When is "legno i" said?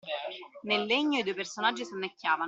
0.87-1.23